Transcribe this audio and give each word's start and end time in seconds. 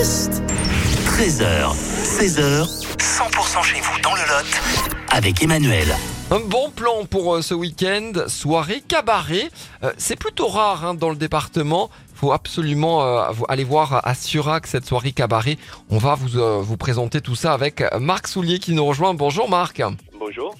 Baptiste 0.00 0.42
13h, 1.04 1.74
16h, 1.74 2.64
100% 2.96 3.62
chez 3.62 3.80
vous 3.82 4.00
dans 4.02 4.14
le 4.14 4.20
Lot 4.22 4.46
avec 5.10 5.42
Emmanuel. 5.42 5.94
Un 6.30 6.40
bon 6.40 6.70
plan 6.70 7.04
pour 7.04 7.34
euh, 7.34 7.42
ce 7.42 7.52
week-end, 7.52 8.12
soirée 8.26 8.80
cabaret. 8.80 9.50
Euh, 9.82 9.92
c'est 9.98 10.16
plutôt 10.16 10.48
rare 10.48 10.86
hein, 10.86 10.94
dans 10.94 11.10
le 11.10 11.16
département. 11.16 11.90
faut 12.14 12.32
absolument 12.32 13.02
euh, 13.02 13.28
vous- 13.32 13.44
aller 13.50 13.64
voir 13.64 14.00
à 14.08 14.14
Surac 14.14 14.66
cette 14.66 14.86
soirée 14.86 15.12
cabaret. 15.12 15.58
On 15.90 15.98
va 15.98 16.14
vous, 16.14 16.38
euh, 16.38 16.62
vous 16.62 16.78
présenter 16.78 17.20
tout 17.20 17.34
ça 17.34 17.52
avec 17.52 17.84
Marc 18.00 18.26
Soulier 18.26 18.58
qui 18.58 18.72
nous 18.72 18.86
rejoint. 18.86 19.12
Bonjour 19.12 19.50
Marc. 19.50 19.82
Bonjour. 20.18 20.54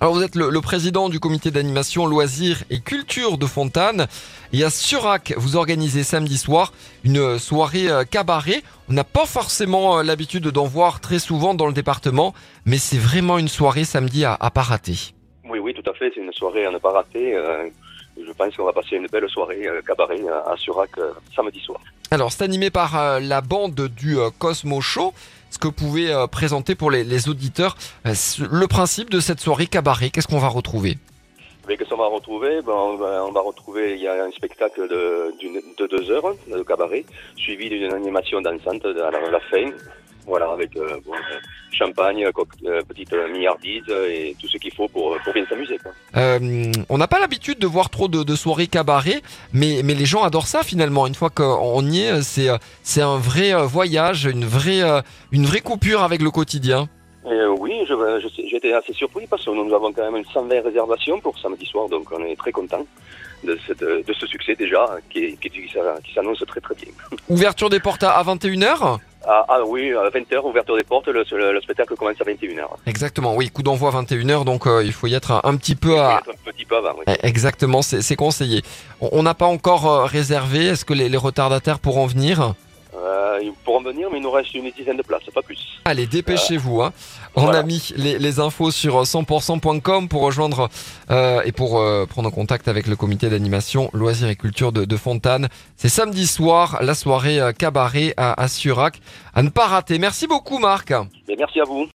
Alors 0.00 0.14
vous 0.14 0.22
êtes 0.22 0.34
le, 0.34 0.60
président 0.60 1.08
du 1.08 1.20
comité 1.20 1.50
d'animation 1.50 2.06
loisirs 2.06 2.64
et 2.70 2.80
culture 2.80 3.38
de 3.38 3.46
Fontane. 3.46 4.06
Et 4.52 4.64
à 4.64 4.70
Surac, 4.70 5.34
vous 5.36 5.56
organisez 5.56 6.02
samedi 6.02 6.36
soir 6.36 6.72
une 7.04 7.38
soirée 7.38 7.88
euh, 7.88 8.04
cabaret. 8.04 8.62
On 8.88 8.92
n'a 8.92 9.04
pas 9.04 9.26
forcément 9.26 9.98
euh, 9.98 10.02
l'habitude 10.02 10.48
d'en 10.48 10.64
voir 10.64 11.00
très 11.00 11.18
souvent 11.18 11.54
dans 11.54 11.66
le 11.66 11.72
département, 11.72 12.34
mais 12.66 12.78
c'est 12.78 12.98
vraiment 12.98 13.38
une 13.38 13.48
soirée 13.48 13.84
samedi 13.84 14.24
à, 14.24 14.36
à 14.38 14.50
pas 14.50 14.62
rater. 14.62 15.14
Oui, 15.48 15.58
oui, 15.58 15.74
tout 15.74 15.88
à 15.88 15.94
fait. 15.94 16.10
C'est 16.14 16.20
une 16.20 16.32
soirée 16.32 16.66
à 16.66 16.70
ne 16.70 16.78
pas 16.78 16.92
rater. 16.92 17.34
Euh, 17.34 17.68
je 18.16 18.32
pense 18.32 18.56
qu'on 18.56 18.64
va 18.64 18.72
passer 18.72 18.96
une 18.96 19.06
belle 19.06 19.28
soirée 19.28 19.68
cabaret 19.86 20.20
à 20.46 20.56
Surac 20.56 20.90
samedi 21.34 21.60
soir. 21.60 21.80
Alors, 22.14 22.30
c'est 22.30 22.44
animé 22.44 22.70
par 22.70 22.96
euh, 22.96 23.18
la 23.18 23.40
bande 23.40 23.88
du 23.88 24.20
euh, 24.20 24.30
Cosmo 24.38 24.80
Show. 24.80 25.12
Ce 25.50 25.58
que 25.58 25.66
vous 25.66 25.72
pouvez 25.72 26.12
euh, 26.12 26.28
présenter 26.28 26.76
pour 26.76 26.92
les, 26.92 27.28
auditeurs, 27.28 27.76
euh, 28.06 28.12
le 28.48 28.68
principe 28.68 29.10
de 29.10 29.18
cette 29.18 29.40
soirée 29.40 29.66
cabaret, 29.66 30.10
qu'est-ce 30.10 30.28
qu'on 30.28 30.38
va 30.38 30.46
retrouver? 30.46 30.96
Qu'est-ce 31.66 31.90
qu'on 31.90 31.96
va 31.96 32.06
retrouver? 32.06 32.60
Ben, 32.62 32.72
on, 32.72 33.32
va, 33.32 33.40
retrouver, 33.40 33.94
il 33.94 34.00
y 34.00 34.06
a 34.06 34.22
un 34.22 34.30
spectacle 34.30 34.86
de, 34.86 35.34
deux 35.88 36.10
heures 36.12 36.36
de 36.46 36.62
cabaret, 36.62 37.04
suivi 37.34 37.68
d'une 37.68 37.92
animation 37.92 38.40
dansante 38.40 38.84
à 38.84 39.10
la, 39.10 39.18
à 39.18 39.30
la 39.32 39.40
fin. 39.40 39.72
Voilà, 40.26 40.50
avec 40.52 40.74
euh, 40.76 40.96
bon, 41.04 41.12
euh, 41.12 41.38
champagne, 41.70 42.24
coc- 42.30 42.46
euh, 42.66 42.82
petite 42.82 43.12
euh, 43.12 43.28
milliardise 43.28 43.82
euh, 43.90 44.08
et 44.08 44.36
tout 44.40 44.48
ce 44.48 44.56
qu'il 44.58 44.72
faut 44.72 44.88
pour, 44.88 45.16
pour 45.22 45.32
bien 45.34 45.44
s'amuser. 45.46 45.78
quoi. 45.78 45.92
Euh, 46.16 46.72
On 46.88 46.96
n'a 46.98 47.06
pas 47.08 47.18
l'habitude 47.20 47.58
de 47.58 47.66
voir 47.66 47.90
trop 47.90 48.08
de, 48.08 48.22
de 48.22 48.34
soirées 48.36 48.66
cabaret, 48.66 49.20
mais, 49.52 49.82
mais 49.84 49.94
les 49.94 50.06
gens 50.06 50.22
adorent 50.22 50.46
ça 50.46 50.62
finalement. 50.62 51.06
Une 51.06 51.14
fois 51.14 51.30
qu'on 51.30 51.84
y 51.86 52.00
est, 52.00 52.22
c'est 52.22 52.48
euh, 52.48 52.56
c'est 52.82 53.02
un 53.02 53.18
vrai 53.18 53.52
euh, 53.54 53.62
voyage, 53.64 54.24
une 54.24 54.44
vraie, 54.44 54.82
euh, 54.82 55.02
une 55.32 55.44
vraie 55.46 55.60
coupure 55.60 56.02
avec 56.02 56.22
le 56.22 56.30
quotidien. 56.30 56.88
Et, 57.26 57.28
euh, 57.32 57.48
oui, 57.58 57.72
je, 57.88 57.94
j'étais 58.50 58.72
assez 58.74 58.92
surpris 58.92 59.26
parce 59.26 59.44
que 59.44 59.50
nous 59.50 59.74
avons 59.74 59.92
quand 59.92 60.04
même 60.04 60.16
une 60.16 60.26
120 60.26 60.60
réservations 60.62 61.20
pour 61.20 61.38
samedi 61.38 61.64
soir, 61.66 61.88
donc 61.88 62.06
on 62.12 62.22
est 62.24 62.36
très 62.36 62.52
content 62.52 62.86
de, 63.42 63.58
cette, 63.66 63.80
de 63.80 64.12
ce 64.12 64.26
succès 64.26 64.54
déjà 64.54 64.86
qui, 65.10 65.36
qui, 65.38 65.48
qui 65.50 65.60
qui 65.62 66.14
s'annonce 66.14 66.42
très 66.46 66.60
très 66.60 66.74
bien. 66.74 66.88
Ouverture 67.30 67.70
des 67.70 67.80
portes 67.80 68.02
à, 68.02 68.10
à 68.12 68.22
21h 68.22 68.98
Ah, 69.26 69.44
ah 69.48 69.58
oui, 69.66 69.92
à 69.92 70.08
20h, 70.10 70.44
ouverture 70.44 70.76
des 70.76 70.84
portes, 70.84 71.08
le, 71.08 71.24
le- 71.32 71.52
le 71.52 71.60
spectacle 71.62 71.94
commence 71.96 72.20
à 72.20 72.24
21h. 72.24 72.64
Exactement, 72.86 73.34
oui, 73.34 73.48
coup 73.50 73.62
d'envoi 73.62 73.90
21h, 73.90 74.44
donc 74.44 74.66
euh, 74.66 74.82
il 74.84 74.92
faut 74.92 75.06
y 75.06 75.14
être 75.14 75.30
un, 75.32 75.40
un 75.44 75.56
petit 75.56 75.74
peu 75.74 75.98
à, 75.98 76.16
Un 76.16 76.50
petit 76.52 76.64
peu 76.66 76.76
avant, 76.76 76.90
oui. 76.98 77.04
Eh, 77.08 77.26
Exactement, 77.26 77.80
c'est 77.82 78.16
conseillé. 78.16 78.62
On 79.00 79.22
n'a 79.22 79.34
pas 79.34 79.46
encore 79.46 79.86
euh, 79.90 80.04
réservé. 80.04 80.66
Est-ce 80.66 80.84
que 80.84 80.92
les, 80.94 81.08
les 81.08 81.16
retardataires 81.16 81.78
pourront 81.78 82.06
venir? 82.06 82.54
Euh, 82.96 83.23
ils 83.42 83.52
pourront 83.64 83.82
venir, 83.82 84.08
mais 84.10 84.18
il 84.18 84.22
nous 84.22 84.30
reste 84.30 84.54
une 84.54 84.70
dizaine 84.70 84.96
de 84.96 85.02
places, 85.02 85.22
pas 85.34 85.42
plus. 85.42 85.58
Allez, 85.84 86.06
dépêchez-vous. 86.06 86.82
Hein. 86.82 86.92
On 87.36 87.42
Voilà. 87.42 87.60
a 87.60 87.62
mis 87.62 87.92
les, 87.96 88.18
les 88.18 88.40
infos 88.40 88.70
sur 88.70 89.02
100%.com 89.02 90.08
pour 90.08 90.22
rejoindre 90.22 90.68
euh, 91.10 91.42
et 91.44 91.52
pour 91.52 91.78
euh, 91.78 92.06
prendre 92.06 92.30
contact 92.30 92.68
avec 92.68 92.86
le 92.86 92.96
comité 92.96 93.28
d'animation 93.28 93.90
loisirs 93.92 94.28
et 94.28 94.36
culture 94.36 94.72
de, 94.72 94.84
de 94.84 94.96
Fontane. 94.96 95.48
C'est 95.76 95.88
samedi 95.88 96.26
soir, 96.26 96.78
la 96.80 96.94
soirée 96.94 97.40
euh, 97.40 97.52
cabaret 97.52 98.14
à, 98.16 98.40
à 98.40 98.48
Surac. 98.48 99.00
À 99.34 99.42
ne 99.42 99.48
pas 99.48 99.66
rater. 99.66 99.98
Merci 99.98 100.26
beaucoup, 100.26 100.58
Marc. 100.58 100.92
Mais 101.28 101.34
merci 101.38 101.60
à 101.60 101.64
vous. 101.64 101.88